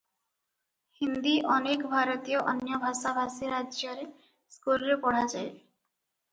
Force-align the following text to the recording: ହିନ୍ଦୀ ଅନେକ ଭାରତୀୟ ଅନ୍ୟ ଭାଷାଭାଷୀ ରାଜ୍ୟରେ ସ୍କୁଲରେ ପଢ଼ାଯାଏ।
ହିନ୍ଦୀ 0.99 1.33
ଅନେକ 1.57 1.91
ଭାରତୀୟ 1.91 2.41
ଅନ୍ୟ 2.55 2.81
ଭାଷାଭାଷୀ 2.87 3.53
ରାଜ୍ୟରେ 3.53 4.09
ସ୍କୁଲରେ 4.59 5.01
ପଢ଼ାଯାଏ। 5.07 5.49